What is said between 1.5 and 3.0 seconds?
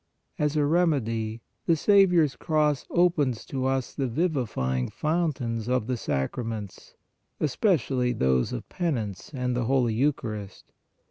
the Saviour s cross